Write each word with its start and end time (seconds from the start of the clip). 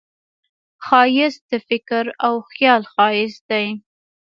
ښایست 0.85 1.41
د 1.51 1.53
فکر 1.67 2.03
او 2.25 2.33
خیال 2.51 2.81
ښایست 2.93 3.41
دی 3.49 3.67